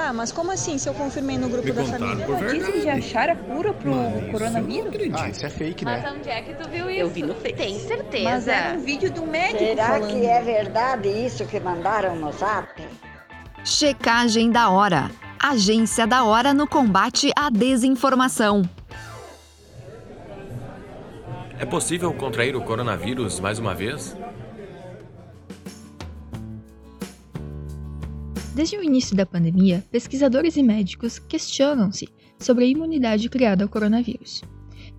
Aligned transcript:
Tá, 0.00 0.14
mas 0.14 0.32
como 0.32 0.50
assim 0.50 0.78
se 0.78 0.88
eu 0.88 0.94
confirmei 0.94 1.36
no 1.36 1.46
grupo 1.50 1.66
Me 1.66 1.72
da 1.72 1.84
família? 1.84 2.24
por 2.24 2.36
Dizem 2.38 2.58
verdade. 2.60 2.80
de 2.80 2.88
achar 2.88 3.28
a 3.28 3.36
cura 3.36 3.74
pro 3.74 3.94
Mas 3.94 4.30
coronavírus. 4.32 4.76
eu 4.78 4.82
não 4.84 4.86
Ah, 4.86 4.88
acredito. 5.20 5.36
isso 5.36 5.44
é 5.46 5.50
fake, 5.50 5.84
Mas 5.84 6.02
né? 6.02 6.12
onde 6.16 6.28
é 6.30 6.40
que 6.40 6.54
tu 6.54 6.68
viu 6.70 6.90
isso? 6.90 7.00
Eu 7.00 7.10
vi 7.10 7.22
no 7.22 7.34
Face. 7.34 7.52
Tem 7.52 7.78
certeza. 7.80 8.24
Mas 8.24 8.48
era 8.48 8.78
um 8.78 8.80
vídeo 8.80 9.12
do 9.12 9.26
médico 9.26 9.58
Será 9.58 9.86
falando. 9.88 10.08
que 10.08 10.26
é 10.26 10.40
verdade 10.40 11.08
isso 11.10 11.44
que 11.44 11.60
mandaram 11.60 12.16
no 12.16 12.32
zap? 12.32 12.82
Checagem 13.62 14.50
da 14.50 14.70
hora. 14.70 15.10
Agência 15.38 16.06
da 16.06 16.24
hora 16.24 16.54
no 16.54 16.66
combate 16.66 17.30
à 17.36 17.50
desinformação. 17.50 18.62
É 21.58 21.66
possível 21.66 22.10
contrair 22.14 22.56
o 22.56 22.62
coronavírus 22.62 23.38
mais 23.38 23.58
uma 23.58 23.74
vez? 23.74 24.16
Desde 28.54 28.76
o 28.76 28.82
início 28.82 29.14
da 29.16 29.24
pandemia, 29.24 29.84
pesquisadores 29.92 30.56
e 30.56 30.62
médicos 30.62 31.20
questionam-se 31.20 32.08
sobre 32.38 32.64
a 32.64 32.68
imunidade 32.68 33.28
criada 33.28 33.64
ao 33.64 33.68
coronavírus. 33.68 34.42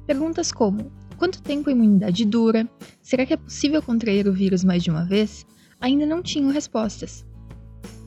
Perguntas 0.08 0.54
como: 0.54 0.90
quanto 1.18 1.42
tempo 1.42 1.70
a 1.70 1.74
imunidade 1.74 2.24
dura? 2.24 2.70
Será 3.02 3.26
que 3.26 3.34
é 3.34 3.38
possível 3.38 3.82
contrair 3.82 4.26
o 4.28 4.34
vírus 4.34 4.64
mais 4.64 4.82
de 4.82 4.90
uma 4.90 5.04
vez? 5.04 5.46
Ainda 5.82 6.06
não 6.06 6.22
tinham 6.22 6.50
respostas. 6.50 7.26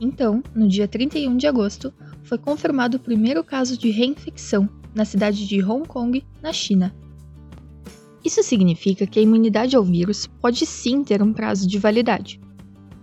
Então, 0.01 0.41
no 0.55 0.67
dia 0.67 0.87
31 0.87 1.37
de 1.37 1.45
agosto, 1.45 1.93
foi 2.23 2.39
confirmado 2.39 2.97
o 2.97 2.99
primeiro 2.99 3.43
caso 3.43 3.77
de 3.77 3.91
reinfecção 3.91 4.67
na 4.95 5.05
cidade 5.05 5.47
de 5.47 5.63
Hong 5.63 5.87
Kong, 5.87 6.25
na 6.41 6.51
China. 6.51 6.95
Isso 8.23 8.41
significa 8.41 9.05
que 9.05 9.19
a 9.19 9.21
imunidade 9.21 9.75
ao 9.75 9.83
vírus 9.83 10.25
pode 10.25 10.65
sim 10.65 11.03
ter 11.03 11.21
um 11.21 11.31
prazo 11.31 11.67
de 11.67 11.77
validade. 11.77 12.39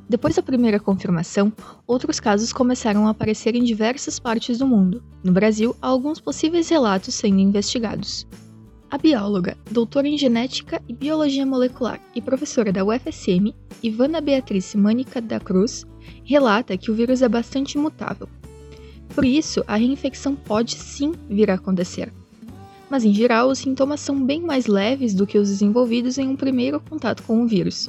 Depois 0.09 0.37
da 0.37 0.43
primeira 0.43 0.79
confirmação, 0.79 1.53
outros 1.87 2.21
casos 2.21 2.53
começaram 2.53 3.07
a 3.07 3.11
aparecer 3.11 3.55
em 3.55 3.65
diversas 3.65 4.19
partes 4.19 4.59
do 4.59 4.67
mundo. 4.67 5.03
No 5.25 5.33
Brasil, 5.33 5.75
há 5.81 5.87
alguns 5.87 6.21
possíveis 6.21 6.69
relatos 6.69 7.15
sendo 7.15 7.39
investigados. 7.39 8.27
A 8.91 8.99
bióloga, 8.99 9.57
doutora 9.71 10.07
em 10.07 10.19
genética 10.19 10.83
e 10.87 10.93
biologia 10.93 11.47
molecular 11.47 11.99
e 12.15 12.21
professora 12.21 12.71
da 12.71 12.85
UFSM, 12.85 13.55
Ivana 13.83 14.21
Beatriz 14.21 14.75
Mânica 14.75 15.19
da 15.19 15.41
Cruz, 15.41 15.87
relata 16.25 16.77
que 16.77 16.91
o 16.91 16.95
vírus 16.95 17.23
é 17.23 17.29
bastante 17.29 17.79
mutável. 17.79 18.29
Por 19.15 19.25
isso, 19.25 19.65
a 19.67 19.77
reinfecção 19.77 20.35
pode 20.35 20.75
sim 20.75 21.13
vir 21.29 21.51
a 21.51 21.55
acontecer. 21.55 22.13
Mas 22.91 23.05
em 23.05 23.15
geral, 23.15 23.49
os 23.49 23.61
sintomas 23.61 24.01
são 24.01 24.23
bem 24.23 24.43
mais 24.43 24.67
leves 24.67 25.15
do 25.15 25.27
que 25.27 25.39
os 25.39 25.49
desenvolvidos 25.49 26.19
em 26.19 26.29
um 26.29 26.37
primeiro 26.37 26.79
contato 26.79 27.23
com 27.23 27.43
o 27.43 27.47
vírus. 27.47 27.89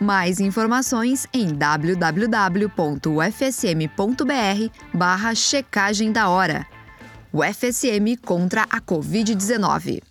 Mais 0.00 0.40
informações 0.40 1.28
em 1.32 1.54
www.ufsm.br 1.54 2.68
barra 4.94 5.34
checagem 5.34 6.12
da 6.12 6.28
hora. 6.28 6.64
O 7.32 7.42
FSM 7.42 8.16
contra 8.24 8.62
a 8.62 8.80
Covid-19. 8.80 10.07